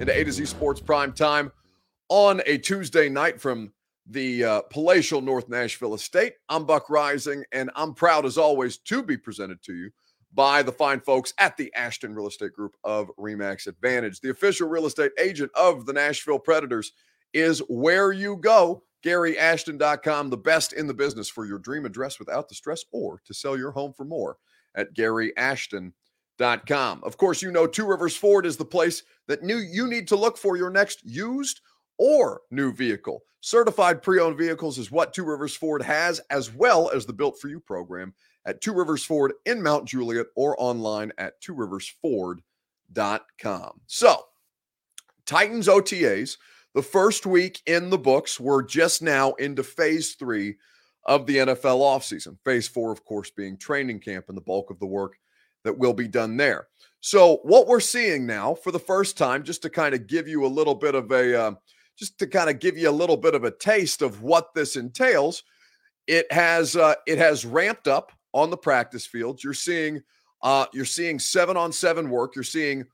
[0.00, 1.50] into A to Z Sports Prime Time
[2.08, 3.72] on a Tuesday night from
[4.06, 6.34] the uh, palatial North Nashville estate.
[6.48, 9.90] I'm Buck Reising, and I'm proud as always to be presented to you
[10.32, 14.20] by the fine folks at the Ashton Real Estate Group of Remax Advantage.
[14.20, 16.92] The official real estate agent of the Nashville Predators
[17.34, 18.84] is where you go.
[19.04, 23.34] GaryAshton.com, the best in the business for your dream address without the stress or to
[23.34, 24.36] sell your home for more
[24.74, 25.92] at GaryAshton.com.
[27.02, 30.16] Of course, you know Two Rivers Ford is the place that new you need to
[30.16, 31.60] look for your next used
[31.98, 33.22] or new vehicle.
[33.40, 37.38] Certified pre owned vehicles is what Two Rivers Ford has, as well as the Built
[37.40, 38.12] for You program
[38.46, 43.80] at Two Rivers Ford in Mount Juliet or online at tworiversford.com.
[43.86, 44.24] So,
[45.26, 46.36] Titans OTAs,
[46.74, 50.56] the first week in the books, we're just now into phase three
[51.04, 52.38] of the NFL offseason.
[52.44, 55.16] Phase four, of course, being training camp and the bulk of the work
[55.68, 56.66] that will be done there.
[57.00, 60.46] So, what we're seeing now for the first time, just to kind of give you
[60.46, 61.52] a little bit of a, uh,
[61.98, 64.76] just to kind of give you a little bit of a taste of what this
[64.76, 65.44] entails,
[66.06, 69.44] it has uh, it has ramped up on the practice field.
[69.44, 70.02] You're seeing
[70.42, 72.34] uh, you're seeing seven on seven work.
[72.34, 72.84] You're seeing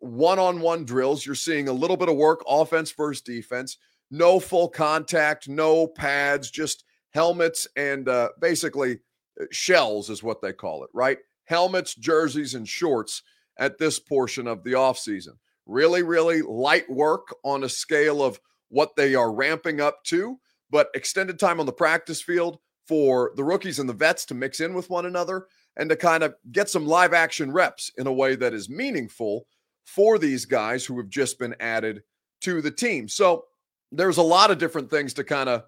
[0.00, 1.24] one on one drills.
[1.24, 3.78] You're seeing a little bit of work, offense versus defense.
[4.10, 9.00] No full contact, no pads, just helmets and uh, basically
[9.40, 11.18] uh, shells is what they call it, right?
[11.48, 13.22] Helmets, jerseys, and shorts
[13.58, 15.38] at this portion of the offseason.
[15.66, 20.38] Really, really light work on a scale of what they are ramping up to,
[20.70, 24.60] but extended time on the practice field for the rookies and the vets to mix
[24.60, 28.12] in with one another and to kind of get some live action reps in a
[28.12, 29.46] way that is meaningful
[29.84, 32.02] for these guys who have just been added
[32.42, 33.08] to the team.
[33.08, 33.44] So
[33.90, 35.64] there's a lot of different things to kind of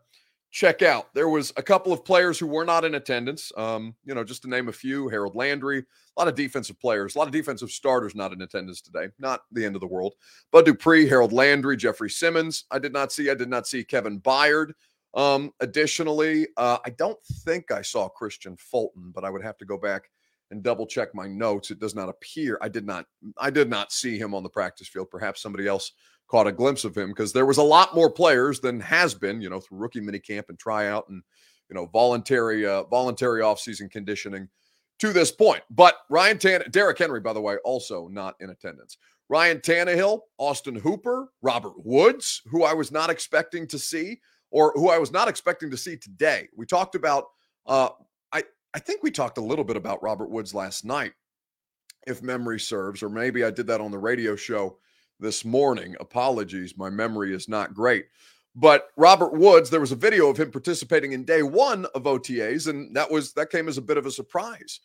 [0.51, 1.15] check out.
[1.15, 3.53] There was a couple of players who were not in attendance.
[3.57, 5.85] Um, you know, just to name a few, Harold Landry, a
[6.21, 9.09] lot of defensive players, a lot of defensive starters not in attendance today.
[9.19, 10.15] Not the end of the world.
[10.51, 12.65] Bud Dupree, Harold Landry, Jeffrey Simmons.
[12.71, 13.31] I did not see.
[13.31, 14.73] I did not see Kevin Byard.
[15.15, 19.65] Um, additionally, uh, I don't think I saw Kristian Fulton, but I would have to
[19.65, 20.11] go back
[20.51, 21.71] and double check my notes.
[21.71, 23.07] It does not appear I did not
[23.39, 25.11] I did not see him on the practice field.
[25.11, 25.93] Perhaps somebody else
[26.31, 29.41] caught a glimpse of him because there was a lot more players than has been,
[29.41, 31.23] you know, through rookie minicamp and tryout and
[31.69, 34.49] you know voluntary uh, voluntary offseason conditioning
[34.99, 35.63] to this point.
[35.71, 38.97] But Ryan Tan Derrick Henry, by the way, also not in attendance.
[39.29, 44.21] Ryan Tannehill, Austin Hooper, Robert Woods, who I was not expecting to see,
[44.51, 46.49] or who I was not expecting to see today.
[46.57, 47.27] We talked about
[47.67, 47.91] uh,
[48.75, 51.13] I think we talked a little bit about Robert Woods last night,
[52.07, 54.79] if memory serves, or maybe I did that on the radio show
[55.21, 55.97] this morning.
[56.01, 58.07] Apologies, my memory is not great.
[58.57, 62.67] But Robert Woods, there was a video of him participating in day one of OTAs,
[62.69, 64.81] and that was that came as a bit of a surprise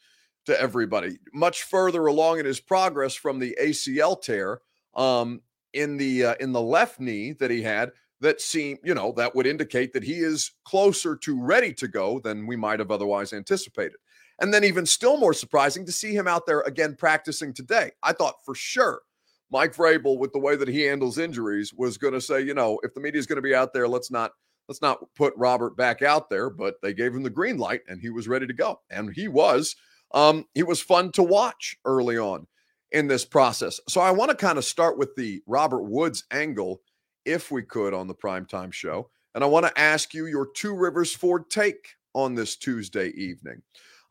[0.46, 1.18] to everybody.
[1.34, 4.59] Much further along in his progress from the ACL tear
[4.96, 5.41] um,
[5.73, 7.91] in the uh, in the left knee that he had,
[8.22, 12.19] that seem, you know, that would indicate that he is closer to ready to go
[12.19, 13.97] than we might have otherwise anticipated.
[14.40, 17.91] And then, even still more surprising to see him out there again practicing today.
[18.03, 19.02] I thought for sure
[19.51, 22.79] Mike Vrabel, with the way that he handles injuries, was going to say, you know,
[22.83, 24.31] if the media is going to be out there, let's not
[24.67, 26.50] let's not put Robert back out there.
[26.50, 29.28] But they gave him the green light, and he was ready to go, and he
[29.28, 29.75] was.
[30.13, 32.47] Um, he was fun to watch early on
[32.91, 33.79] in this process.
[33.89, 36.81] So I want to kind of start with the Robert Woods angle
[37.25, 39.09] if we could, on the primetime show.
[39.34, 43.61] And I want to ask you your Two Rivers Ford take on this Tuesday evening.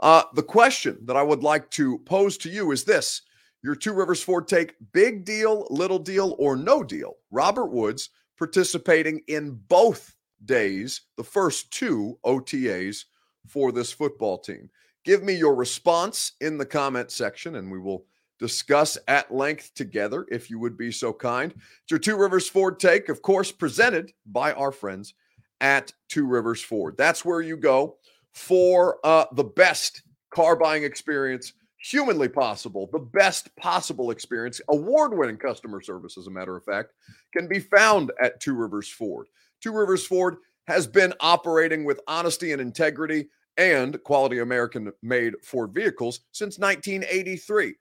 [0.00, 3.22] Uh, the question that I would like to pose to you is this
[3.64, 7.14] Your Two Rivers Ford take big deal, little deal, or no deal?
[7.30, 10.14] Robert Woods participating in both
[10.44, 13.06] days, the first two OTAs
[13.48, 14.68] for this football team.
[15.02, 18.04] Give me your response in the comment section, and we will
[18.38, 21.50] discuss at length together, if you would be so kind.
[21.54, 25.14] It's your Two Rivers Ford take, of course, presented by our friends
[25.62, 26.96] at Two Rivers Ford.
[26.98, 27.96] That's where you go
[28.34, 31.54] for uh, the best car buying experience
[31.90, 36.92] humanly possible, the best possible experience, award winning customer service, as a matter of fact,
[37.32, 39.26] can be found at Two Rivers Ford.
[39.60, 40.36] Two Rivers Ford
[40.66, 47.74] has been operating with honesty and integrity and quality American made Ford vehicles since 1983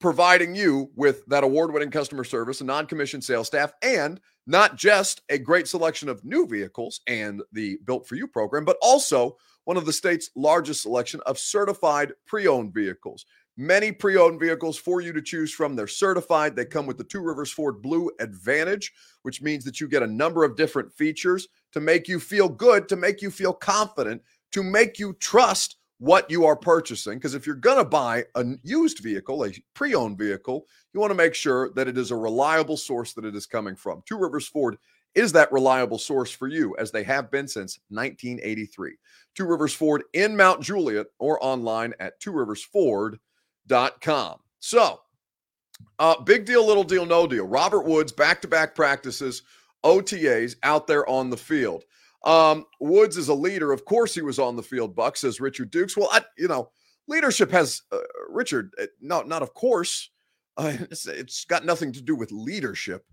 [0.00, 4.76] providing you with that award winning customer service, a non commissioned sales staff, and not
[4.76, 9.36] just a great selection of new vehicles and the Built for You program, but also
[9.66, 13.26] one of the state's largest selection of certified pre owned vehicles.
[13.56, 15.74] Many pre owned vehicles for you to choose from.
[15.74, 16.54] They're certified.
[16.54, 18.92] They come with the Two Rivers Ford Blue Advantage,
[19.22, 22.88] which means that you get a number of different features to make you feel good,
[22.88, 24.22] to make you feel confident,
[24.52, 27.14] to make you trust what you are purchasing.
[27.14, 31.10] Because if you're going to buy a used vehicle, a pre owned vehicle, you want
[31.10, 34.02] to make sure that it is a reliable source that it is coming from.
[34.06, 34.76] Two Rivers Ford
[35.16, 38.94] is that reliable source for you, as they have been since 1983.
[39.34, 44.38] Two Rivers Ford in Mount Juliet or online at tworiversford.com.
[44.60, 45.00] So,
[45.98, 47.46] uh, big deal, little deal, no deal.
[47.46, 49.42] Robert Woods, back to back practices,
[49.84, 51.84] OTAs out there on the field.
[52.24, 53.72] Um, Woods is a leader.
[53.72, 55.96] Of course, he was on the field, Buck, says Richard Dukes.
[55.96, 56.70] Well, I, you know,
[57.08, 57.98] leadership has, uh,
[58.28, 60.10] Richard, uh, no, not of course.
[60.58, 63.06] Uh, it's, it's got nothing to do with leadership.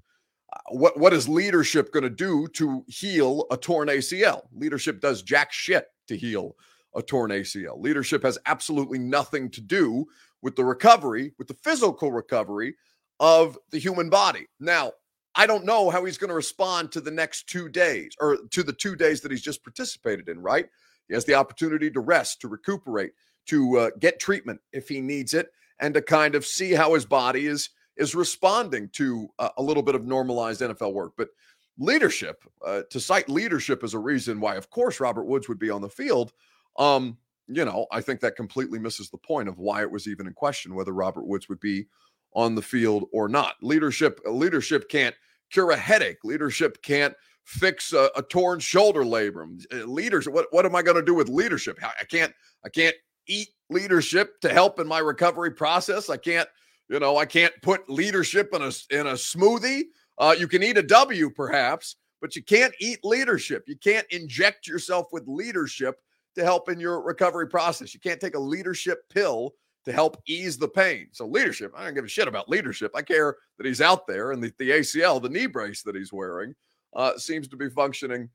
[0.69, 4.43] What, what is leadership going to do to heal a torn ACL?
[4.53, 6.55] Leadership does jack shit to heal
[6.95, 7.81] a torn ACL.
[7.81, 10.05] Leadership has absolutely nothing to do
[10.41, 12.75] with the recovery, with the physical recovery
[13.19, 14.45] of the human body.
[14.59, 14.91] Now,
[15.35, 18.61] I don't know how he's going to respond to the next two days or to
[18.63, 20.67] the two days that he's just participated in, right?
[21.07, 23.13] He has the opportunity to rest, to recuperate,
[23.47, 25.49] to uh, get treatment if he needs it,
[25.79, 29.83] and to kind of see how his body is is responding to uh, a little
[29.83, 31.13] bit of normalized NFL work.
[31.17, 31.29] But
[31.77, 35.69] leadership, uh, to cite leadership as a reason why, of course, Robert Woods would be
[35.69, 36.33] on the field,
[36.77, 37.17] um,
[37.47, 40.33] you know, I think that completely misses the point of why it was even in
[40.33, 41.87] question whether Robert Woods would be
[42.33, 43.55] on the field or not.
[43.61, 45.15] Leadership leadership can't
[45.51, 46.23] cure a headache.
[46.23, 47.13] Leadership can't
[47.43, 49.63] fix a, a torn shoulder labrum.
[49.71, 50.33] Uh, leadership.
[50.33, 51.77] What what am I going to do with leadership?
[51.83, 52.33] I can't
[52.65, 52.95] I can't
[53.27, 56.09] eat leadership to help in my recovery process.
[56.09, 56.49] I can't
[56.93, 59.85] you know I can't put leadership in a in a smoothie.
[60.19, 63.63] Uh, you can eat a W perhaps, but you can't eat leadership.
[63.65, 65.95] You can't inject yourself with leadership
[66.35, 67.95] to help in your recovery process.
[67.95, 69.55] You can't take a leadership pill
[69.85, 71.07] to help ease the pain.
[71.13, 72.91] So leadership, I don't give a shit about leadership.
[72.95, 76.13] I care that he's out there and the, the ACL, the knee brace that he's
[76.13, 76.53] wearing,
[76.95, 78.29] uh, seems to be functioning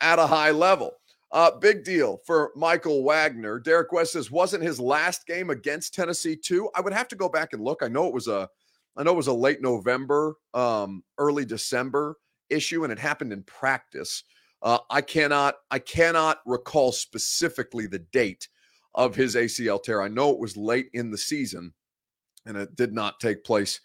[0.00, 0.94] at a high level.
[1.30, 3.60] Uh, big deal for Michael Wagner.
[3.60, 6.70] Derek West says, wasn't his last game against Tennessee too?
[6.74, 7.82] I would have to go back and look.
[7.82, 8.48] I know it was a,
[8.96, 12.16] I know it was a late November, um, early December
[12.48, 14.24] issue, and it happened in practice.
[14.62, 18.48] Uh, I cannot, I cannot recall specifically the date
[18.94, 20.00] of his ACL tear.
[20.00, 21.74] I know it was late in the season,
[22.46, 23.80] and it did not take place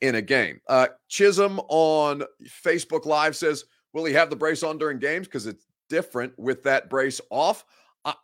[0.00, 0.60] in a game.
[0.68, 2.24] Uh, Chisholm on
[2.64, 5.26] Facebook Live says, "Will he have the brace on during games?
[5.26, 7.64] Because it's different with that brace off."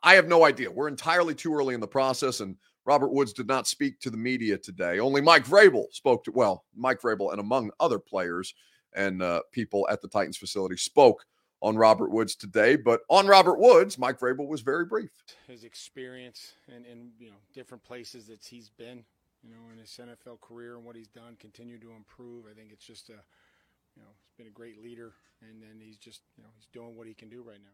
[0.03, 0.71] I, have no idea.
[0.71, 2.57] We're entirely too early in the process, and
[2.87, 4.99] Robert Woods did not speak to the media today.
[4.99, 6.33] Only Mike Vrabel spoke to.
[6.33, 8.55] Well, Mike Vrabel and among other players
[8.95, 11.27] and uh, people at the Titans facility spoke
[11.61, 12.77] on Robert Woods today.
[12.77, 15.11] But on Robert Woods, Mike Vrabel was very brief.
[15.47, 16.85] His experience and
[17.19, 19.05] you know different places that he's been,
[19.43, 22.45] you know, in his NFL career and what he's done, continue to improve.
[22.51, 23.15] I think it's just a,
[23.97, 26.97] you know, he's been a great leader, and then he's just you know he's doing
[26.97, 27.71] what he can do right now.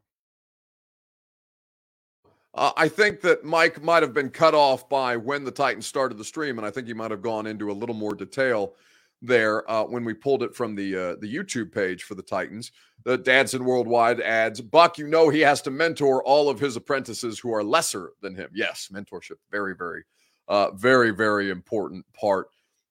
[2.53, 6.19] Uh, I think that Mike might have been cut off by when the Titans started
[6.19, 8.75] the stream, and I think he might have gone into a little more detail
[9.23, 12.73] there uh, when we pulled it from the uh, the YouTube page for the Titans.
[13.05, 17.39] The Dadson Worldwide adds, Buck, you know he has to mentor all of his apprentices
[17.39, 18.51] who are lesser than him.
[18.55, 20.05] Yes, mentorship, very, very,
[20.49, 22.49] uh, very, very important part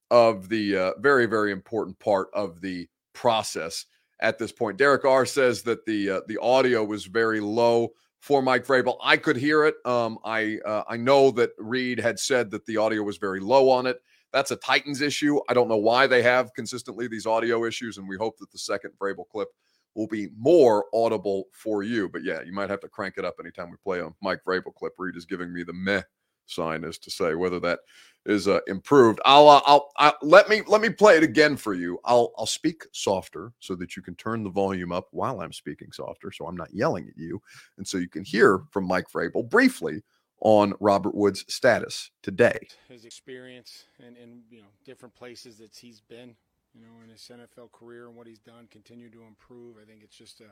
[0.09, 3.85] of the uh, very, very important part of the process
[4.21, 4.77] at this point.
[4.77, 7.89] Derek R says that the uh, the audio was very low
[8.19, 8.97] for Mike Vrabel.
[9.01, 9.75] I could hear it.
[9.85, 13.69] Um, I uh, I know that Reed had said that the audio was very low
[13.69, 14.01] on it.
[14.31, 15.39] That's a Titans issue.
[15.49, 18.59] I don't know why they have consistently these audio issues, and we hope that the
[18.59, 19.49] second Vrabel clip
[19.95, 22.09] will be more audible for you.
[22.09, 24.73] But yeah, you might have to crank it up anytime we play a Mike Vrabel
[24.75, 24.93] clip.
[24.97, 26.03] Reed is giving me the meh
[26.49, 27.79] sign is to say whether that
[28.25, 29.19] is uh, improved.
[29.25, 31.99] I'll, uh, I'll, I'll let me let me play it again for you.
[32.05, 35.91] I'll I'll speak softer so that you can turn the volume up while I'm speaking
[35.91, 37.41] softer, so I'm not yelling at you,
[37.77, 40.03] and so you can hear from Mike Vrabel briefly
[40.41, 42.59] on Robert Woods' status today.
[42.87, 46.35] His experience and in, you know different places that he's been,
[46.73, 49.77] you know, in his NFL career and what he's done, continue to improve.
[49.81, 50.49] I think it's just a,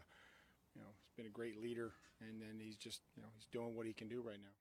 [0.76, 3.76] you know, he's been a great leader, and then he's just, you know, he's doing
[3.76, 4.54] what he can do right now.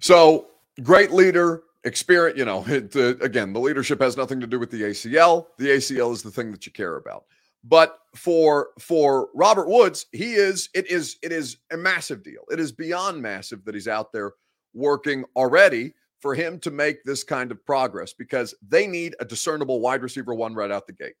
[0.00, 0.48] So
[0.82, 2.38] great leader, experience.
[2.38, 5.46] You know, it, uh, again, the leadership has nothing to do with the ACL.
[5.58, 7.24] The ACL is the thing that you care about.
[7.62, 12.42] But for for Robert Woods, he is it is it is a massive deal.
[12.50, 14.32] It is beyond massive that he's out there
[14.72, 19.80] working already for him to make this kind of progress because they need a discernible
[19.80, 21.14] wide receiver one right out the gate.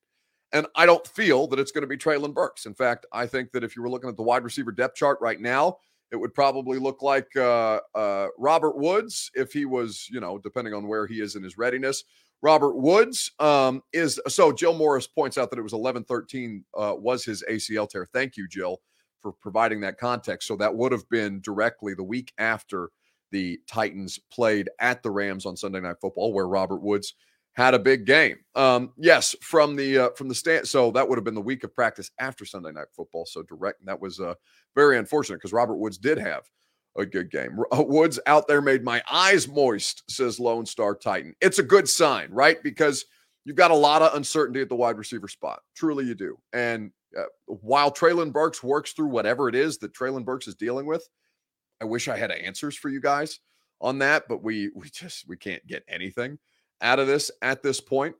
[0.52, 2.66] And I don't feel that it's going to be Treylon Burks.
[2.66, 5.18] In fact, I think that if you were looking at the wide receiver depth chart
[5.20, 5.76] right now,
[6.12, 10.74] it would probably look like uh, uh, Robert Woods if he was, you know, depending
[10.74, 12.04] on where he is in his readiness.
[12.42, 16.94] Robert Woods um, is so Jill Morris points out that it was 11 13 uh,
[16.96, 18.08] was his ACL tear.
[18.12, 18.80] Thank you, Jill,
[19.20, 20.48] for providing that context.
[20.48, 22.90] So that would have been directly the week after
[23.30, 27.14] the Titans played at the Rams on Sunday Night Football, where Robert Woods
[27.60, 28.38] had a big game.
[28.54, 30.66] Um, yes, from the uh, from the stand.
[30.66, 33.26] So that would have been the week of practice after Sunday Night Football.
[33.26, 33.80] So direct.
[33.80, 34.34] and That was uh,
[34.74, 36.48] very unfortunate because Robert Woods did have
[36.96, 37.58] a good game.
[37.70, 41.34] Uh, Woods out there made my eyes moist, says Lone Star Titan.
[41.40, 42.62] It's a good sign, right?
[42.62, 43.04] Because
[43.44, 45.60] you've got a lot of uncertainty at the wide receiver spot.
[45.76, 46.38] Truly, you do.
[46.54, 50.86] And uh, while Treylon Burks works through whatever it is that Treylon Burks is dealing
[50.86, 51.06] with,
[51.80, 53.40] I wish I had answers for you guys
[53.80, 56.38] on that, but we we just we can't get anything
[56.80, 58.14] out of this at this point.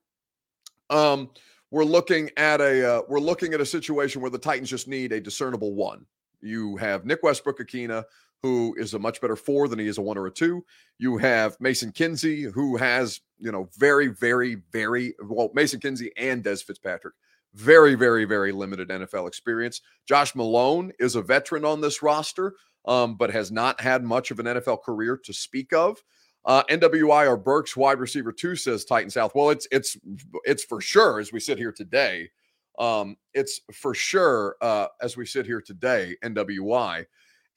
[0.89, 1.31] Um,
[1.71, 5.13] we're looking at a uh, we're looking at a situation where the Titans just need
[5.13, 6.07] a discernible one.
[6.41, 8.03] You have Nick Westbrook-Ikhine,
[8.43, 10.65] who is a much better four than he is a one or a two.
[10.99, 16.43] You have Mason Kinsey, who has you know very very very well Mason Kinsey and
[16.43, 17.15] Dez Fitzpatrick
[17.55, 19.81] very, very, very limited NFL experience.
[20.07, 22.55] Josh Malone is a veteran on this roster,
[22.87, 26.03] um, but has not had much of an NFL career to speak of.
[26.45, 29.35] Uh, NWI or Burks wide receiver two says Titan South.
[29.35, 29.97] Well, it's it's
[30.45, 32.31] it's for sure as we sit here today.
[32.79, 36.17] Um, it's for sure uh, as we sit here today.
[36.25, 37.05] NWI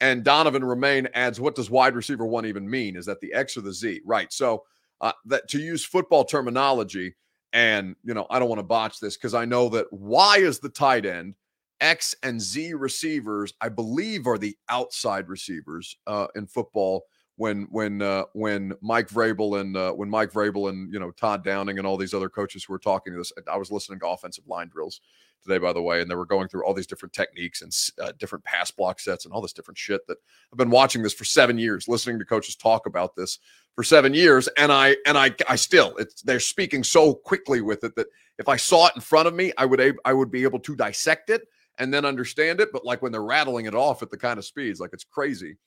[0.01, 2.97] and Donovan Remain adds, "What does wide receiver one even mean?
[2.97, 4.31] Is that the X or the Z?" Right.
[4.33, 4.63] So
[4.99, 7.15] uh, that to use football terminology,
[7.53, 10.59] and, you know, I don't want to botch this because I know that Y is
[10.59, 11.35] the tight end.
[11.81, 17.03] X and Z receivers, I believe, are the outside receivers uh, in football.
[17.35, 21.43] When when uh, when Mike Vrabel and uh, when Mike Vrabel and you know Todd
[21.43, 24.47] Downing and all these other coaches were talking to this, I was listening to offensive
[24.47, 25.01] line drills
[25.43, 28.11] today, by the way, and they were going through all these different techniques and uh,
[28.17, 30.05] different pass block sets and all this different shit.
[30.07, 30.17] That
[30.51, 33.39] I've been watching this for seven years, listening to coaches talk about this
[33.75, 37.83] for seven years, and I and I I still it's they're speaking so quickly with
[37.83, 40.43] it that if I saw it in front of me, I would I would be
[40.43, 41.47] able to dissect it
[41.79, 42.71] and then understand it.
[42.71, 45.57] But like when they're rattling it off at the kind of speeds, like it's crazy,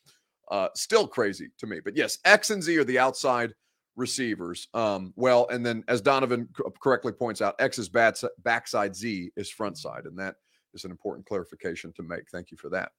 [0.51, 1.81] uh, still crazy to me.
[1.81, 3.55] But yes, X and Z are the outside
[3.97, 4.69] receivers.
[4.75, 6.49] Um, well, and then as Donovan
[6.81, 10.37] correctly points out, X is bad, backside, Z is front side, and that
[10.75, 12.31] is an important clarification to make.
[12.31, 12.93] Thank you for that.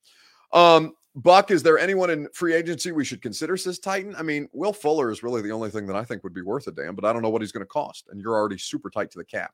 [0.52, 4.16] Um, Buck, is there anyone in free agency we should consider, says Titan?
[4.16, 6.68] I mean, Will Fuller is really the only thing that I think would be worth
[6.68, 8.08] a damn, but I don't know what he's going to cost.
[8.12, 9.52] And you're already super tight to the cap.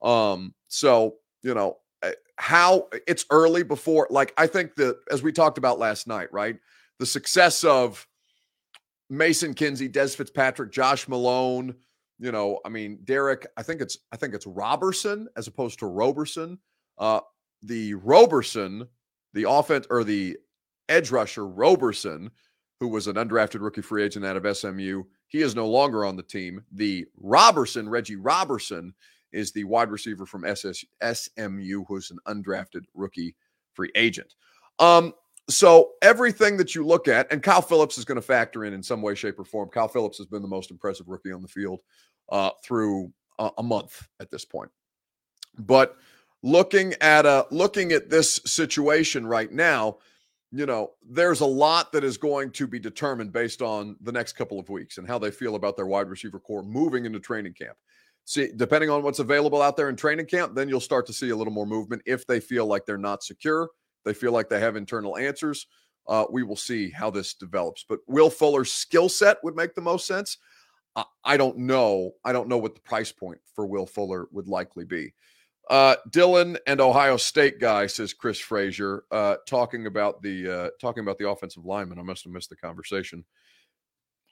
[0.00, 5.32] Um, so, you know, eh, how it's early before, like, I think that as we
[5.32, 6.56] talked about last night, right?
[7.02, 8.06] The success of
[9.10, 11.74] Mason Kinsey, Dez Fitzpatrick, Josh Malone,
[12.20, 15.86] you know, I mean, Derek, I think it's, I think it's Roberson as opposed to
[15.86, 16.60] Roberson.
[16.98, 17.18] Uh,
[17.60, 18.86] the Roberson,
[19.32, 20.36] the offense or the
[20.88, 22.30] edge rusher Roberson,
[22.78, 25.02] who was an undrafted rookie free agent out of SMU.
[25.26, 26.64] He is no longer on the team.
[26.70, 28.94] The Roberson, Reggie Roberson,
[29.32, 33.34] is the wide receiver from SS, SMU, who's an undrafted rookie
[33.74, 34.36] free agent.
[34.78, 35.12] Um,
[35.48, 38.82] so everything that you look at, and Kyle Phillips is going to factor in in
[38.82, 39.68] some way, shape, or form.
[39.68, 41.80] Kyle Phillips has been the most impressive rookie on the field
[42.30, 44.70] uh, through a, a month at this point.
[45.58, 45.96] But
[46.42, 49.98] looking at a looking at this situation right now,
[50.50, 54.34] you know, there's a lot that is going to be determined based on the next
[54.34, 57.54] couple of weeks and how they feel about their wide receiver corps moving into training
[57.54, 57.76] camp.
[58.24, 61.30] See, depending on what's available out there in training camp, then you'll start to see
[61.30, 63.68] a little more movement if they feel like they're not secure,
[64.04, 65.66] they feel like they have internal answers.
[66.06, 67.84] Uh, we will see how this develops.
[67.88, 70.38] But Will Fuller's skill set would make the most sense.
[70.96, 72.12] I, I don't know.
[72.24, 75.14] I don't know what the price point for Will Fuller would likely be.
[75.70, 81.02] Uh, Dylan and Ohio State guy says Chris Frazier uh, talking about the uh, talking
[81.02, 81.98] about the offensive lineman.
[81.98, 83.24] I must have missed the conversation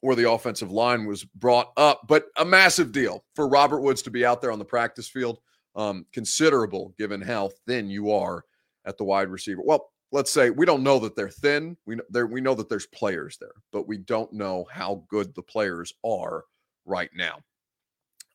[0.00, 4.10] where the offensive line was brought up, but a massive deal for Robert Woods to
[4.10, 5.38] be out there on the practice field.
[5.76, 8.44] Um, considerable given how thin you are
[8.84, 9.62] at the wide receiver.
[9.64, 11.76] Well, let's say we don't know that they're thin.
[11.86, 15.42] We know, we know that there's players there, but we don't know how good the
[15.42, 16.44] players are
[16.84, 17.40] right now.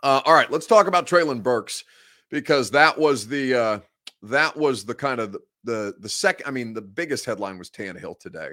[0.03, 1.83] Uh, all right, let's talk about Treylon Burks
[2.29, 3.79] because that was the uh,
[4.23, 6.47] that was the kind of the, the the second.
[6.47, 8.51] I mean, the biggest headline was Tannehill today,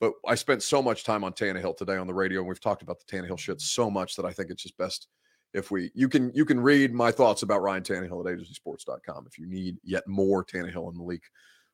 [0.00, 2.82] but I spent so much time on Tannehill today on the radio, and we've talked
[2.82, 5.08] about the Tannehill shit so much that I think it's just best
[5.56, 9.38] if we you can you can read my thoughts about Ryan Tannehill at AtoZSports.com if
[9.38, 11.22] you need yet more Tannehill and Malik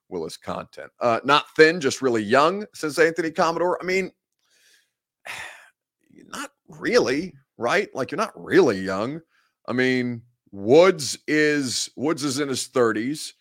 [0.09, 0.91] Willis content.
[1.01, 3.79] Uh, not thin, just really young, says Anthony Commodore.
[3.83, 4.13] I mean,
[6.29, 7.89] not really, right?
[7.95, 9.21] Like you're not really young.
[9.67, 10.23] I mean,
[10.53, 13.33] Woods is Woods is in his 30s.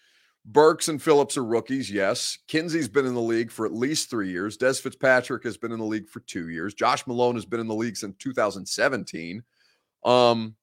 [0.44, 2.40] Burks and Phillips are rookies, yes.
[2.48, 4.58] Kinsey's been in the league for at least three years.
[4.58, 6.74] Dez Fitzpatrick has been in the league for two years.
[6.74, 9.44] Josh Malone has been in the league since 2017.
[10.04, 10.56] Um,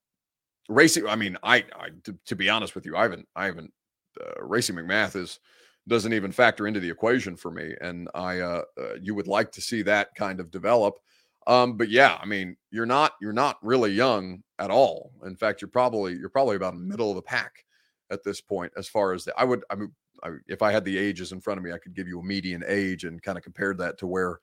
[0.68, 1.06] Racey.
[1.06, 3.72] I mean, I, I to, to, be honest with you, I haven't, I haven't.
[4.20, 5.40] Uh, Racey McMath is
[5.86, 7.74] doesn't even factor into the equation for me.
[7.80, 10.98] And I, uh, uh, you would like to see that kind of develop.
[11.46, 15.12] Um, but yeah, I mean, you're not you're not really young at all.
[15.24, 17.64] In fact, you're probably you're probably about middle of the pack
[18.10, 19.92] at this point as far as the, I would I mean
[20.22, 22.24] I, if I had the ages in front of me, I could give you a
[22.24, 24.40] median age and kind of compare that to where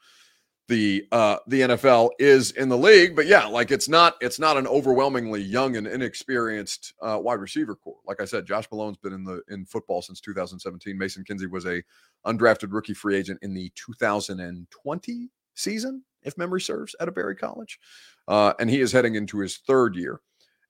[0.67, 3.15] the uh the NFL is in the league.
[3.15, 7.75] But yeah, like it's not it's not an overwhelmingly young and inexperienced uh, wide receiver
[7.75, 7.99] corps.
[8.05, 10.97] Like I said, Josh Malone's been in the in football since 2017.
[10.97, 11.83] Mason Kinsey was a
[12.25, 17.79] undrafted rookie free agent in the 2020 season if memory serves, at a Berry College.
[18.27, 20.19] Uh, and he is heading into his third year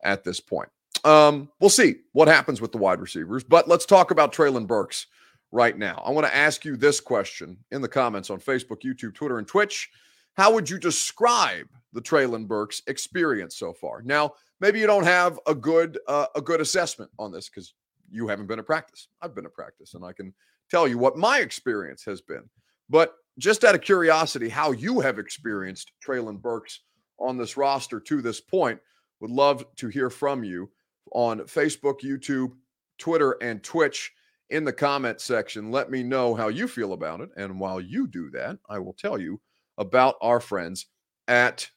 [0.04, 0.70] at this point.
[1.04, 5.08] Um, we'll see what happens with the wide receivers, but let's talk about Treylon Burks
[5.56, 6.04] right now.
[6.06, 9.48] I want to ask you this question in the comments on Facebook, YouTube, Twitter, and
[9.48, 9.90] Twitch.
[10.34, 14.02] How would you describe the Treylon Burks experience so far?
[14.04, 17.74] Now, maybe you don't have a good uh, a good assessment on this because
[18.12, 19.08] you haven't been at practice.
[19.22, 20.34] I've been at practice, and I can
[20.70, 22.44] tell you what my experience has been.
[22.90, 26.82] But just out of curiosity, how you have experienced Treylon Burks
[27.18, 28.80] on this roster to this point.
[29.22, 30.70] Would love to hear from you
[31.14, 32.52] on Facebook, YouTube,
[32.98, 34.12] Twitter, and Twitch
[34.50, 35.72] in the comment section.
[35.72, 37.30] Let me know how you feel about it.
[37.36, 39.42] And while you do that, I will tell you
[39.78, 40.88] about our friends
[41.28, 41.70] at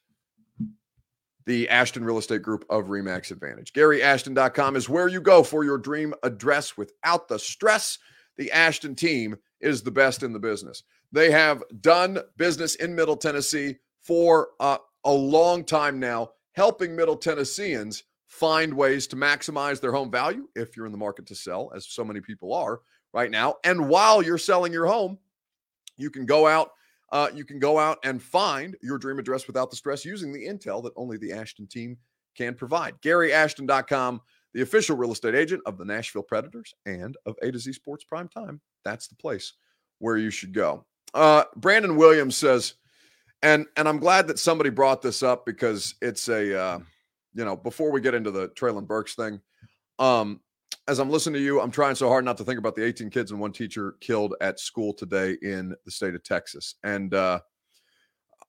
[1.45, 3.73] the Ashton Real Estate Group of Remax Advantage.
[3.73, 7.97] GaryAshton.com is where you go for your dream address without the stress.
[8.37, 10.83] The Ashton team is the best in the business.
[11.11, 17.17] They have done business in Middle Tennessee for uh, a long time now, helping Middle
[17.17, 21.71] Tennesseans find ways to maximize their home value if you're in the market to sell,
[21.75, 22.79] as so many people are
[23.11, 23.55] right now.
[23.63, 25.17] And while you're selling your home,
[25.97, 26.71] you can go out.
[27.11, 30.45] Uh, you can go out and find your dream address without the stress using the
[30.45, 31.97] intel that only the Ashton team
[32.35, 33.01] can provide.
[33.01, 34.21] GaryAshton.com,
[34.53, 38.03] the official real estate agent of the Nashville Predators and of A to Z Sports
[38.03, 38.61] Prime Time.
[38.85, 39.53] That's the place
[39.97, 40.85] where you should go.
[41.15, 42.75] Uh, Brandon Williams says,
[43.41, 46.79] and and I'm glad that somebody brought this up because it's a uh,
[47.33, 49.39] you know before we get into the Treylon Burks thing,
[49.97, 50.41] um,
[50.87, 53.09] as I'm listening to you, I'm trying so hard not to think about the 18
[53.09, 57.39] kids and one teacher killed at school today in the state of Texas, and uh,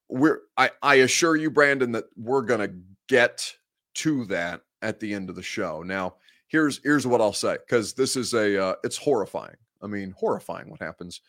[0.09, 2.70] we're I I assure you, Brandon, that we're gonna
[3.09, 3.55] get
[3.94, 5.83] to that at the end of the show.
[5.83, 6.16] Now,
[6.48, 9.57] here's here's what I'll say because this is a uh, it's horrifying.
[9.83, 11.20] I mean, horrifying what happens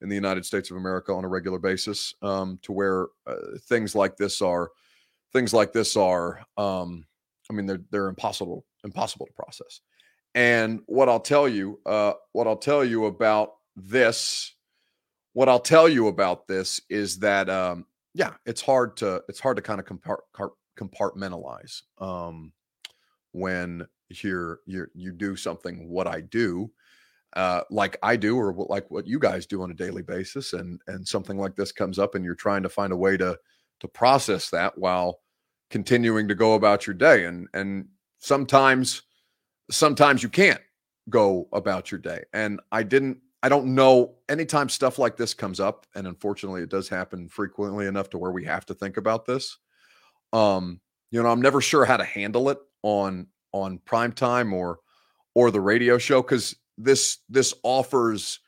[0.00, 3.94] in the United States of America on a regular basis, um, to where uh, things
[3.94, 4.70] like this are
[5.32, 6.42] things like this are.
[6.56, 7.06] Um,
[7.50, 9.80] I mean, they're they're impossible impossible to process.
[10.34, 14.54] And what I'll tell you, uh, what I'll tell you about this,
[15.32, 19.56] what I'll tell you about this is that, um, yeah, it's hard to it's hard
[19.56, 22.52] to kind of compart- compartmentalize um,
[23.32, 26.70] when you're you you do something what I do
[27.36, 30.80] uh, like I do, or like what you guys do on a daily basis, and
[30.86, 33.38] and something like this comes up, and you're trying to find a way to
[33.80, 35.20] to process that while
[35.70, 37.86] continuing to go about your day, and and
[38.18, 39.02] sometimes
[39.70, 40.60] sometimes you can't
[41.10, 43.18] go about your day, and I didn't.
[43.42, 44.16] I don't know.
[44.28, 48.32] Anytime stuff like this comes up, and unfortunately, it does happen frequently enough to where
[48.32, 49.58] we have to think about this.
[50.32, 54.80] Um, you know, I'm never sure how to handle it on on prime time or
[55.34, 58.40] or the radio show because this this offers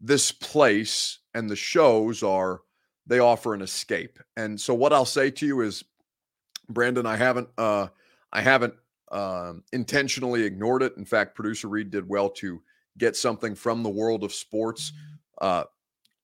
[0.00, 2.60] this place and the shows are
[3.06, 4.18] they offer an escape.
[4.36, 5.84] And so what I'll say to you is
[6.68, 7.88] Brandon, I haven't uh
[8.32, 8.74] I haven't
[9.12, 10.96] um intentionally ignored it.
[10.96, 12.62] In fact, producer Reed did well to
[12.96, 14.92] get something from the world of sports
[15.40, 15.64] uh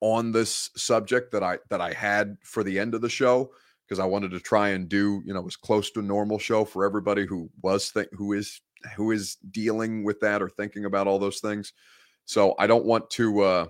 [0.01, 3.53] on this subject that I that I had for the end of the show
[3.87, 6.65] because I wanted to try and do, you know, as close to a normal show
[6.65, 8.61] for everybody who was th- who is
[8.95, 11.73] who is dealing with that or thinking about all those things.
[12.25, 13.67] So I don't want to, uh,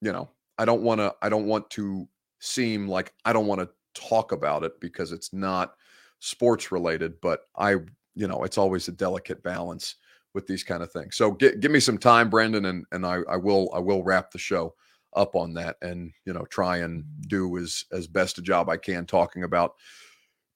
[0.00, 0.28] you know,
[0.58, 2.08] I don't want to, I don't want to
[2.40, 5.74] seem like I don't want to talk about it because it's not
[6.18, 7.70] sports related, but I,
[8.14, 9.96] you know, it's always a delicate balance
[10.34, 11.16] with these kind of things.
[11.16, 14.30] So give, give me some time, Brandon, and, and I, I will, I will wrap
[14.30, 14.74] the show
[15.14, 18.76] up on that and, you know, try and do as, as best a job I
[18.76, 19.74] can talking about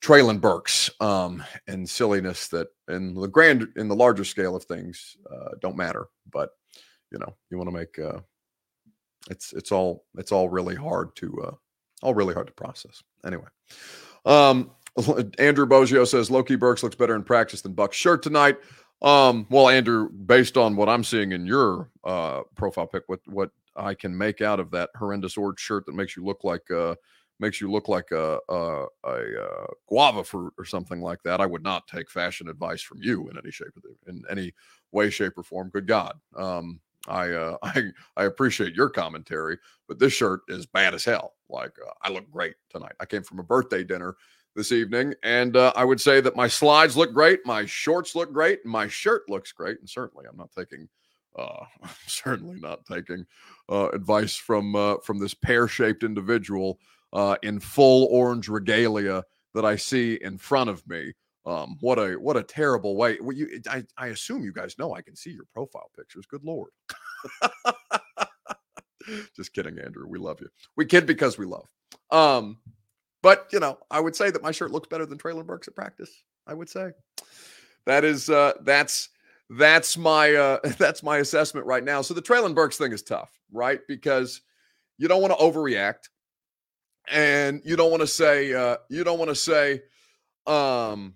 [0.01, 5.17] Treylon Burks um, and silliness that in the grand in the larger scale of things
[5.31, 6.07] uh, don't matter.
[6.31, 6.51] But
[7.11, 8.21] you know, you want to make uh,
[9.31, 11.55] it's it's all it's all really hard to uh,
[12.03, 13.03] all really hard to process.
[13.25, 13.49] Anyway,
[14.25, 14.71] um,
[15.39, 18.57] Andrew Bozio says Loki Burks looks better in practice than Buck's shirt tonight.
[19.01, 23.51] Um, well, Andrew, based on what I'm seeing in your uh, profile pic, what what
[23.77, 26.97] I can make out of that horrendous orange shirt that makes you look like uh,
[27.39, 31.41] makes you look like a, a, a, uh, guava fruit or something like that.
[31.41, 33.69] I would not take fashion advice from you in any shape,
[34.09, 34.53] in any
[34.91, 35.71] way, shape, or form.
[35.71, 37.83] Good God, um, I uh, I
[38.17, 41.35] I appreciate your commentary, but this shirt is bad as hell.
[41.49, 42.95] Like uh, I look great tonight.
[43.01, 44.17] I came from a birthday dinner
[44.57, 48.33] this evening, and uh, I would say that my slides look great, my shorts look
[48.33, 49.79] great, my shirt looks great.
[49.79, 50.89] And certainly, I'm not taking
[51.39, 53.27] uh, I'm certainly not taking
[53.69, 56.79] uh, advice from uh, from this pear-shaped individual
[57.13, 61.13] uh, in full orange regalia that I see in front of me.
[61.49, 63.17] Um, what a what a terrible way.
[63.23, 66.27] Well, you, I, I assume you guys know I can see your profile pictures.
[66.27, 66.71] Good lord.
[69.35, 70.07] Just kidding, Andrew.
[70.07, 70.49] We love you.
[70.77, 71.67] We kid because we love.
[72.11, 72.59] Um,
[73.23, 75.75] but you know, I would say that my shirt looks better than Treylon Burks at
[75.75, 76.11] practice.
[76.47, 76.91] I would say
[77.87, 79.09] that is uh, that's
[79.49, 82.03] that's my uh, that's my assessment right now.
[82.03, 83.81] So the Treylon Burks thing is tough, right?
[83.89, 84.43] Because
[84.99, 86.11] you don't want to overreact,
[87.11, 89.81] and you don't want to say uh, you don't want to say
[90.47, 91.15] um,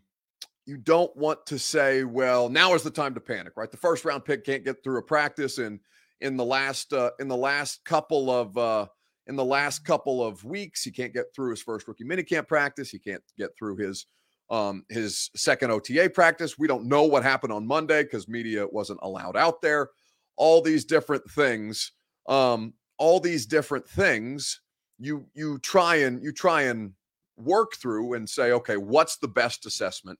[0.66, 3.70] you don't want to say, well, now is the time to panic, right?
[3.70, 5.80] The first round pick can't get through a practice in
[6.20, 8.86] in the last uh, in the last couple of uh,
[9.26, 10.82] in the last couple of weeks.
[10.82, 12.90] He can't get through his first rookie minicamp practice.
[12.90, 14.06] He can't get through his
[14.50, 16.58] um, his second OTA practice.
[16.58, 19.88] We don't know what happened on Monday because media wasn't allowed out there.
[20.36, 21.92] All these different things,
[22.28, 24.60] um, all these different things,
[24.98, 26.92] you you try and you try and
[27.36, 30.18] work through and say, okay, what's the best assessment?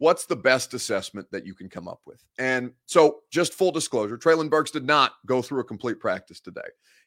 [0.00, 2.24] What's the best assessment that you can come up with?
[2.38, 6.62] And so, just full disclosure, Treylon Burks did not go through a complete practice today.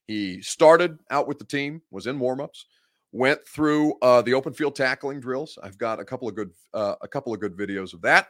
[0.05, 2.65] He started out with the team, was in warmups,
[3.11, 5.57] went through uh, the open field tackling drills.
[5.63, 8.27] I've got a couple of good uh, a couple of good videos of that.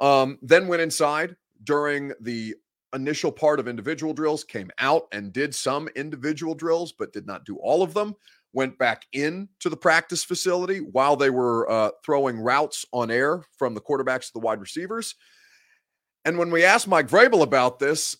[0.00, 2.56] Um, then went inside during the
[2.94, 7.46] initial part of individual drills, came out and did some individual drills, but did not
[7.46, 8.14] do all of them.
[8.54, 13.44] Went back in to the practice facility while they were uh, throwing routes on air
[13.58, 15.16] from the quarterbacks to the wide receivers.
[16.24, 18.16] And when we asked Mike Vrabel about this,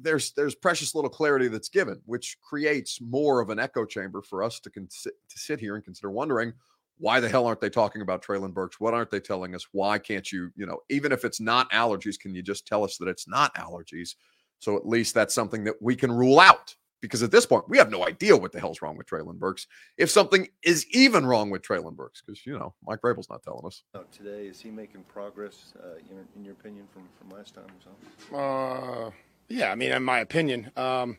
[0.00, 4.42] there's there's precious little clarity that's given, which creates more of an echo chamber for
[4.42, 6.52] us to, con- to sit here and consider wondering
[6.98, 8.80] why the hell aren't they talking about Treylon Burks?
[8.80, 9.66] What aren't they telling us?
[9.72, 12.96] Why can't you, you know, even if it's not allergies, can you just tell us
[12.96, 14.14] that it's not allergies?
[14.58, 16.74] So at least that's something that we can rule out.
[17.00, 19.66] Because at this point, we have no idea what the hell's wrong with Treylon Burks.
[19.98, 23.66] If something is even wrong with Treylon Burks, because you know Mike Vrabel's not telling
[23.66, 23.82] us.
[24.12, 27.92] Today, is he making progress, uh, in, in, your opinion, from, from last time or
[28.30, 28.36] so?
[28.36, 29.10] Uh,
[29.48, 31.18] yeah, I mean, in my opinion, um,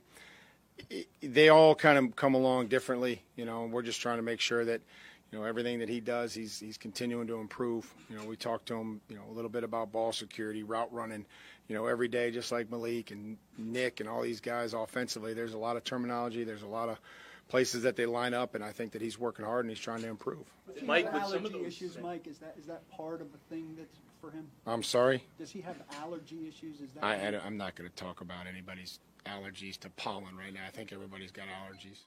[1.21, 3.23] they all kind of come along differently.
[3.35, 4.81] You know, we're just trying to make sure that
[5.31, 7.93] you know everything that he does, he's he's continuing to improve.
[8.09, 10.91] You know, we talked to him, you know, a little bit about ball security, route
[10.93, 11.25] running.
[11.67, 15.53] You know, every day, just like Malik and Nick and all these guys offensively, there's
[15.53, 16.45] a lot of terminology.
[16.45, 16.97] There's a lot of
[17.49, 20.01] places that they line up, and I think that he's working hard and he's trying
[20.01, 20.45] to improve.
[20.83, 23.75] Mike, with some of those issues, Mike, is that is that part of the thing
[23.77, 24.47] that's for him?
[24.65, 25.23] I'm sorry.
[25.37, 26.79] Does he have allergy issues?
[26.81, 27.03] Is that?
[27.03, 30.61] I, I am not going to talk about anybody's allergies to pollen right now.
[30.65, 31.99] I think everybody's got allergies.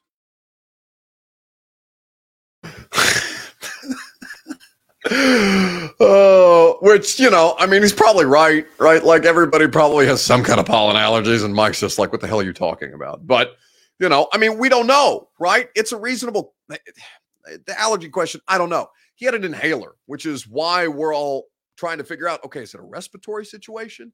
[6.00, 9.04] Oh, which you know, I mean, he's probably right, right?
[9.04, 12.26] Like everybody probably has some kind of pollen allergies, and Mike's just like, "What the
[12.26, 13.56] hell are you talking about?" But
[13.98, 15.68] you know, I mean, we don't know, right?
[15.74, 18.40] It's a reasonable the allergy question.
[18.48, 18.88] I don't know.
[19.14, 22.74] He had an inhaler, which is why we're all trying to figure out okay, is
[22.74, 24.12] it a respiratory situation?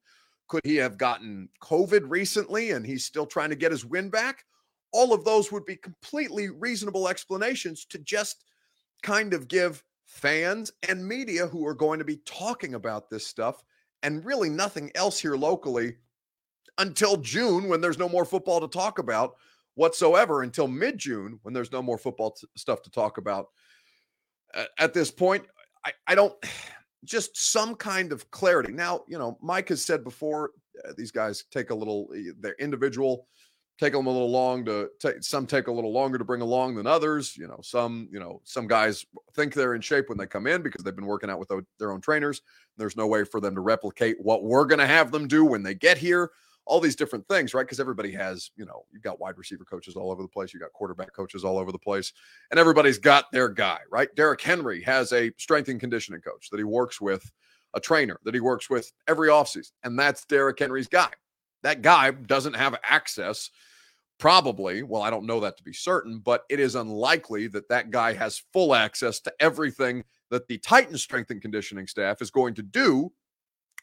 [0.48, 4.44] Could he have gotten COVID recently and he's still trying to get his wind back?
[4.92, 8.44] All of those would be completely reasonable explanations to just
[9.02, 9.82] kind of give
[10.16, 13.62] fans and media who are going to be talking about this stuff
[14.02, 15.96] and really nothing else here locally
[16.78, 19.34] until June when there's no more football to talk about
[19.74, 23.48] whatsoever until mid June when there's no more football t- stuff to talk about.
[24.78, 25.44] at this point,
[25.84, 26.34] I, I don't
[27.04, 28.72] just some kind of clarity.
[28.72, 30.52] Now, you know, Mike has said before,
[30.82, 33.28] uh, these guys take a little, eh, they're individual,
[33.78, 36.74] take them a little long to take, some take a little longer to bring along
[36.76, 37.36] than others.
[37.36, 40.62] You know, some, you know, some guys think they're in shape when they come in
[40.62, 42.42] because they've been working out with their own trainers.
[42.76, 45.62] There's no way for them to replicate what we're going to have them do when
[45.62, 46.30] they get here
[46.66, 47.62] all these different things, right?
[47.62, 50.60] Because everybody has, you know, you've got wide receiver coaches all over the place, you
[50.60, 52.12] got quarterback coaches all over the place,
[52.50, 54.08] and everybody's got their guy, right?
[54.16, 57.30] Derrick Henry has a strength and conditioning coach that he works with,
[57.74, 61.10] a trainer that he works with every offseason, and that's Derrick Henry's guy.
[61.62, 63.50] That guy doesn't have access,
[64.18, 64.82] probably.
[64.82, 68.12] Well, I don't know that to be certain, but it is unlikely that that guy
[68.14, 72.62] has full access to everything that the Titan strength and conditioning staff is going to
[72.62, 73.12] do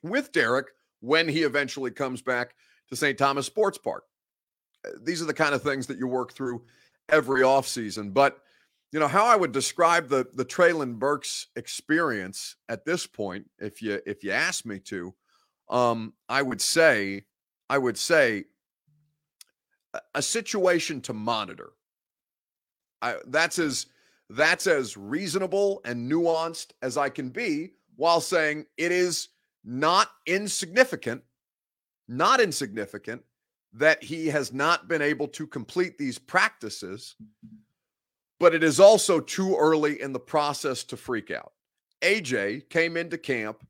[0.01, 0.67] with Derrick
[0.99, 2.55] when he eventually comes back
[2.89, 3.17] to St.
[3.17, 4.03] Thomas Sports Park.
[4.85, 6.63] Uh, these are the kind of things that you work through
[7.09, 8.13] every offseason.
[8.13, 8.39] But
[8.91, 13.81] you know how I would describe the the Treylon Burks experience at this point, if
[13.81, 15.13] you if you ask me to,
[15.69, 17.25] um, I would say,
[17.69, 18.45] I would say
[20.13, 21.73] a situation to monitor.
[23.01, 23.87] I, that's as
[24.29, 29.29] that's as reasonable and nuanced as I can be while saying it is
[29.63, 31.21] not insignificant,
[32.07, 33.21] not insignificant
[33.73, 37.15] that he has not been able to complete these practices,
[38.39, 41.53] but it is also too early in the process to freak out.
[42.01, 43.65] AJ came into camp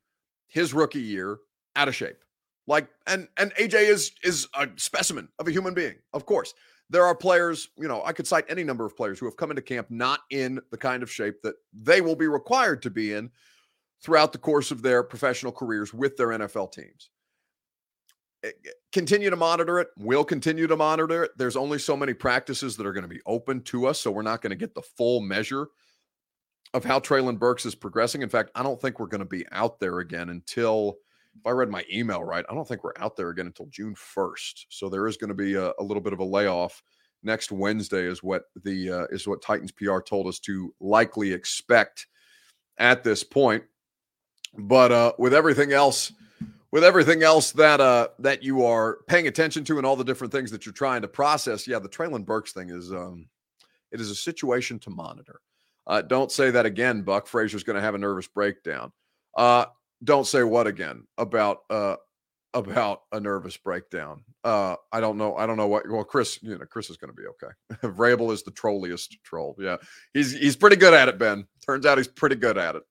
[0.48, 1.40] his rookie year
[1.76, 2.24] out of shape.
[2.68, 5.96] Like and and AJ is is a specimen of a human being.
[6.14, 6.54] Of course.
[6.90, 9.50] There are players, you know, I could cite any number of players who have come
[9.50, 13.14] into camp not in the kind of shape that they will be required to be
[13.14, 13.32] in
[14.04, 17.10] throughout the course of their professional careers with their NFL teams.
[18.44, 19.88] Eh, eh, continue to monitor it.
[19.98, 21.32] We'll continue to monitor it.
[21.38, 24.22] There's only so many practices that are going to be open to us, so we're
[24.22, 25.70] not going to get the full measure
[26.74, 28.22] of how Treylon Burks is progressing.
[28.22, 30.98] In fact, I don't think we're going to be out there again until
[31.36, 33.96] if I read my email right, I don't think we're out there again until June
[33.96, 34.66] 1st.
[34.70, 36.82] So there is going to be a, a little bit of a layoff
[37.24, 42.08] next Wednesday, is what the uh, is what Titans PR told us to likely expect
[42.78, 43.64] at this point.
[44.58, 46.12] But uh, with everything else,
[46.72, 50.32] with everything else that uh, that you are paying attention to, and all the different
[50.32, 53.28] things that you're trying to process, yeah, the Treylon Burks thing is um,
[53.92, 55.42] it is a situation to monitor.
[55.86, 57.28] Uh, don't say that again, Buck.
[57.28, 58.92] Frazier's going to have a nervous breakdown.
[59.36, 59.66] Uh,
[60.04, 61.96] don't say what again about uh
[62.54, 64.24] about a nervous breakdown.
[64.44, 65.36] Uh I don't know.
[65.36, 67.54] I don't know what well Chris, you know, Chris is gonna be okay.
[67.88, 69.56] Vrabel is the trolliest troll.
[69.60, 69.78] Yeah.
[70.14, 71.46] He's he's pretty good at it, Ben.
[71.66, 72.84] Turns out he's pretty good at it.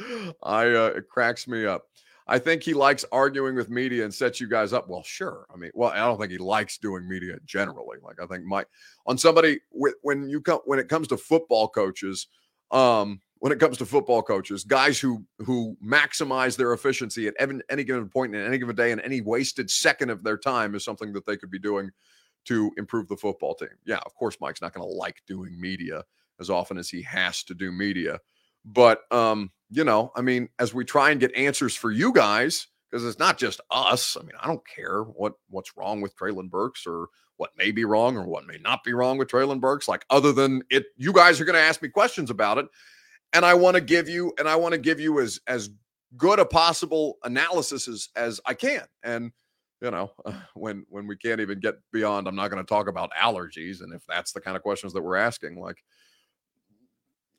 [0.42, 1.84] I uh it cracks me up.
[2.30, 4.86] I think he likes arguing with media and sets you guys up.
[4.86, 5.46] Well, sure.
[5.52, 7.96] I mean, well, I don't think he likes doing media generally.
[8.02, 8.68] Like I think Mike
[9.06, 9.60] on somebody
[10.02, 12.26] when you come when it comes to football coaches,
[12.70, 17.84] um, when it comes to football coaches, guys who who maximize their efficiency at any
[17.84, 21.12] given point in any given day and any wasted second of their time is something
[21.12, 21.90] that they could be doing
[22.46, 23.68] to improve the football team.
[23.84, 26.04] Yeah, of course, Mike's not going to like doing media
[26.40, 28.18] as often as he has to do media,
[28.64, 32.68] but um, you know, I mean, as we try and get answers for you guys,
[32.90, 34.16] because it's not just us.
[34.16, 37.84] I mean, I don't care what what's wrong with Treylon Burks or what may be
[37.84, 39.86] wrong or what may not be wrong with Treylon Burks.
[39.86, 42.66] Like, other than it, you guys are going to ask me questions about it
[43.32, 45.70] and I want to give you and I want to give you as as
[46.16, 48.84] good a possible analysis as as I can.
[49.02, 49.32] And
[49.80, 50.12] you know,
[50.54, 53.92] when when we can't even get beyond, I'm not going to talk about allergies, and
[53.92, 55.82] if that's the kind of questions that we're asking, like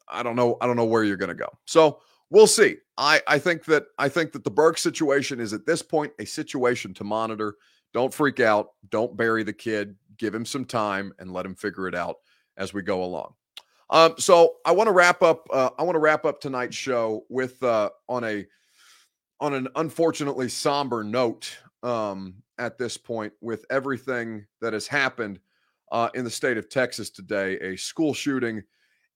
[0.07, 1.49] I don't know, I don't know where you're going to go.
[1.65, 1.99] So
[2.29, 2.77] we'll see.
[2.97, 6.25] I I think that I think that the Burke situation is at this point a
[6.25, 7.55] situation to monitor.
[7.93, 8.69] Don't freak out.
[8.89, 9.95] Don't bury the kid.
[10.17, 12.17] Give him some time and let him figure it out
[12.55, 13.33] as we go along.
[13.89, 15.47] Um, so I want to wrap up.
[15.51, 18.45] Uh, I want to wrap up tonight's show with uh, on a
[19.39, 21.57] on an unfortunately somber note.
[21.81, 25.39] Um, at this point, with everything that has happened
[25.91, 28.61] uh, in the state of Texas today, a school shooting,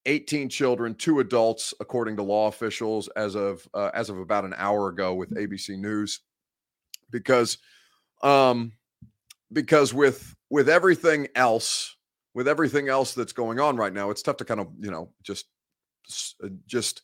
[0.06, 4.54] 18 children, two adults, according to law officials, as of uh, as of about an
[4.56, 6.20] hour ago with ABC News,
[7.10, 7.58] because
[8.22, 8.72] um,
[9.52, 11.93] because with with everything else
[12.34, 15.10] with everything else that's going on right now, it's tough to kind of, you know,
[15.22, 15.46] just
[16.42, 17.02] uh, just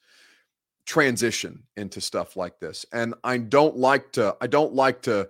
[0.86, 2.84] transition into stuff like this.
[2.92, 5.28] And I don't like to I don't like to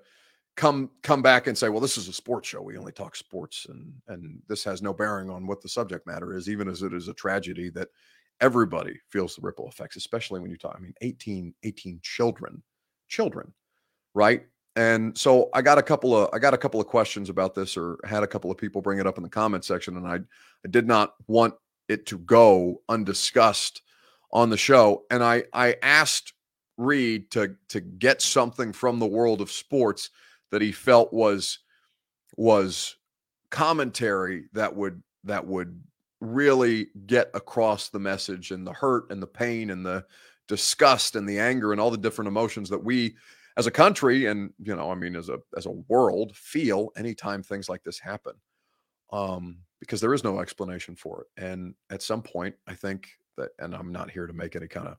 [0.57, 2.63] come come back and say, well, this is a sports show.
[2.63, 6.35] We only talk sports and and this has no bearing on what the subject matter
[6.35, 7.89] is, even as it is a tragedy that
[8.41, 12.63] everybody feels the ripple effects, especially when you talk, I mean, 18, 18 children,
[13.09, 13.53] children,
[14.15, 14.47] right?
[14.77, 17.77] And so I got a couple of I got a couple of questions about this,
[17.77, 20.17] or had a couple of people bring it up in the comment section, and I
[20.65, 21.55] I did not want
[21.89, 23.83] it to go undiscussed
[24.33, 25.05] on the show.
[25.11, 26.35] And I I asked
[26.77, 30.11] Reed to to get something from the world of sports
[30.51, 31.59] that he felt was
[32.37, 32.97] was
[33.51, 35.83] commentary that would that would
[36.21, 40.05] really get across the message and the hurt and the pain and the
[40.49, 43.15] disgust and the anger and all the different emotions that we
[43.57, 47.43] as a country and you know i mean as a as a world feel anytime
[47.43, 48.35] things like this happen
[49.13, 51.43] um because there is no explanation for it.
[51.43, 54.89] And at some point i think that and i'm not here to make any kind
[54.89, 54.97] of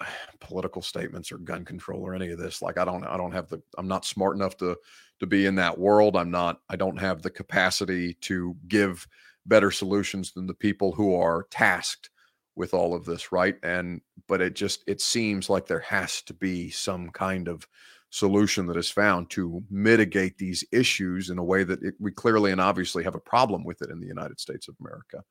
[0.40, 3.48] political statements or gun control or any of this like i don't i don't have
[3.48, 4.76] the i'm not smart enough to
[5.20, 6.16] to be in that world.
[6.16, 9.06] I'm not i don't have the capacity to give
[9.46, 12.10] better solutions than the people who are tasked
[12.56, 13.56] with all of this, right?
[13.62, 17.66] And but it just it seems like there has to be some kind of
[18.10, 22.52] solution that is found to mitigate these issues in a way that it, we clearly
[22.52, 25.24] and obviously have a problem with it in the United States of America,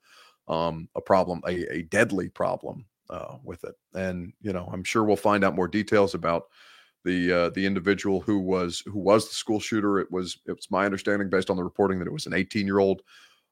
[0.49, 3.75] um, a problem, a, a deadly problem uh, with it.
[3.93, 6.47] And you know, I'm sure we'll find out more details about
[7.05, 9.99] the uh, the individual who was who was the school shooter.
[9.99, 12.79] It was it's my understanding based on the reporting that it was an 18 year
[12.79, 13.01] old,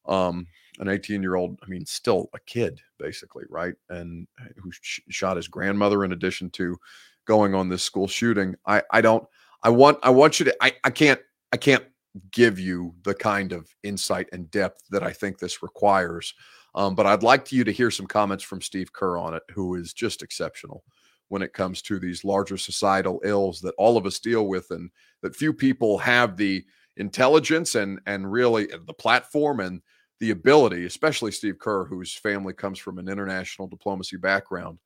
[0.05, 0.47] um,
[0.79, 1.59] an 18 year old.
[1.63, 3.73] I mean, still a kid basically, right?
[3.89, 6.77] And uh, who sh- shot his grandmother in addition to
[7.25, 8.55] going on this school shooting.
[8.65, 9.25] I I don't.
[9.63, 10.55] I want I want you to.
[10.61, 11.19] I I can't
[11.51, 11.85] I can't
[12.31, 16.33] give you the kind of insight and depth that I think this requires.
[16.73, 19.75] Um, but I'd like you to hear some comments from Steve Kerr on it, who
[19.75, 20.83] is just exceptional
[21.27, 24.89] when it comes to these larger societal ills that all of us deal with and
[25.21, 26.63] that few people have the
[26.97, 29.81] intelligence and and really the platform and
[30.19, 34.77] the ability especially steve kerr whose family comes from an international diplomacy background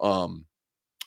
[0.00, 0.44] um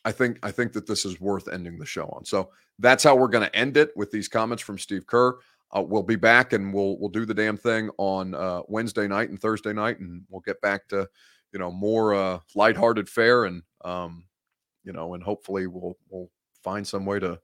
[0.05, 2.25] i think i think that this is worth ending the show on.
[2.25, 5.37] So that's how we're going to end it with these comments from steve kerr.
[5.75, 9.29] Uh, we'll be back and we'll we'll do the damn thing on uh, wednesday night
[9.29, 11.07] and thursday night and we'll get back to
[11.51, 14.25] you know more uh lighthearted fare and um
[14.85, 16.29] you know, and hopefully we'll we'll
[16.63, 17.39] find some way to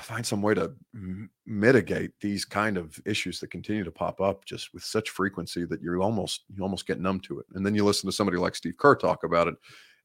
[0.00, 4.44] find some way to m- mitigate these kind of issues that continue to pop up
[4.44, 7.46] just with such frequency that you're almost you almost get numb to it.
[7.54, 9.54] And then you listen to somebody like steve kerr talk about it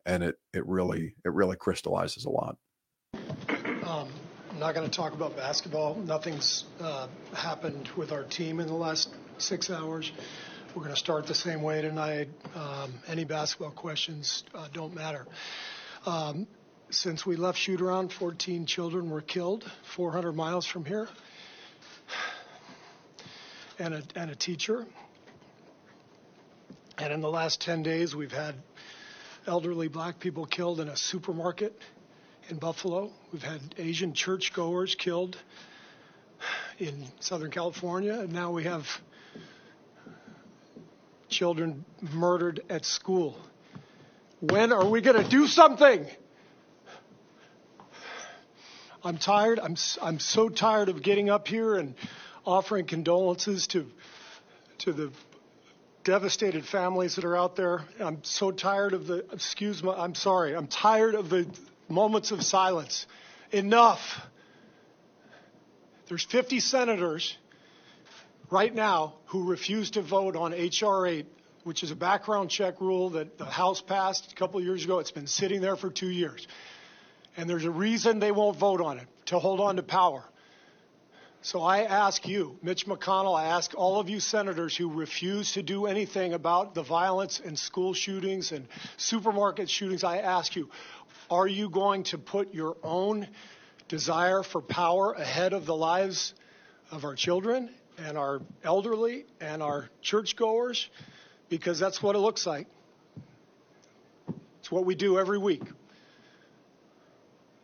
[0.05, 2.57] and it it really it really crystallizes a lot.
[3.83, 4.09] Um,
[4.51, 5.95] i'm not going to talk about basketball.
[5.95, 10.11] Nothing's uh, happened with our team in the last six hours.
[10.73, 12.29] We're going to start the same way tonight.
[12.53, 15.25] Um, any basketball questions uh, don't matter.
[16.05, 16.47] Um,
[16.95, 21.07] since we left shoot around, 14 children were killed 400 miles from here,
[23.77, 24.85] and a, and a teacher.
[26.97, 28.55] And in the last 10 days, we've had
[29.45, 31.77] elderly black people killed in a supermarket
[32.49, 33.11] in Buffalo.
[33.33, 35.37] We've had Asian churchgoers killed
[36.79, 38.21] in Southern California.
[38.21, 38.87] And now we have
[41.27, 43.37] children murdered at school
[44.39, 46.05] when are we going to do something?
[49.05, 49.59] I'm tired.
[49.59, 51.93] I'm, I'm so tired of getting up here and
[52.43, 53.85] offering condolences to,
[54.79, 55.11] to the
[56.03, 57.81] devastated families that are out there.
[57.99, 61.47] I'm so tired of the, excuse me, I'm sorry, I'm tired of the
[61.87, 63.05] moments of silence.
[63.51, 63.99] Enough.
[66.07, 67.37] There's 50 senators
[68.49, 71.05] right now who refuse to vote on H.R.
[71.05, 71.27] 8
[71.63, 74.99] which is a background check rule that the House passed a couple years ago.
[74.99, 76.47] It's been sitting there for two years.
[77.37, 80.23] And there's a reason they won't vote on it to hold on to power.
[81.41, 85.61] So I ask you, Mitch McConnell, I ask all of you senators who refuse to
[85.61, 88.67] do anything about the violence and school shootings and
[88.97, 90.69] supermarket shootings, I ask you,
[91.29, 93.27] are you going to put your own
[93.87, 96.33] desire for power ahead of the lives
[96.89, 100.89] of our children and our elderly and our churchgoers?
[101.49, 102.67] because that's what it looks like.
[104.59, 105.63] It's what we do every week.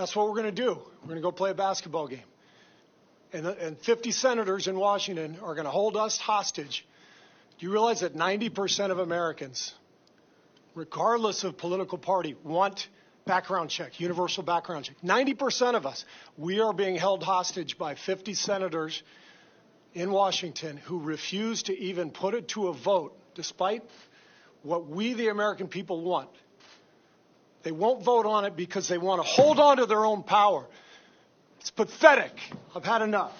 [0.00, 0.78] That's what we're going to do.
[1.02, 2.24] We're going to go play a basketball game.
[3.34, 6.86] And, and 50 senators in Washington are going to hold us hostage.
[7.58, 9.74] Do you realize that 90% of Americans,
[10.74, 12.88] regardless of political party, want
[13.26, 14.96] background check, universal background check?
[15.04, 16.06] 90% of us,
[16.38, 19.02] we are being held hostage by 50 senators
[19.92, 23.82] in Washington who refuse to even put it to a vote, despite
[24.62, 26.30] what we, the American people, want.
[27.62, 30.66] They won't vote on it because they want to hold on to their own power.
[31.60, 32.32] It's pathetic.
[32.74, 33.36] I've had enough.